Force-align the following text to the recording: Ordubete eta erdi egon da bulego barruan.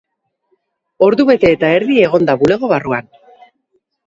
Ordubete 1.07 1.51
eta 1.57 1.69
erdi 1.75 1.99
egon 2.07 2.27
da 2.31 2.37
bulego 2.41 2.71
barruan. 2.73 3.13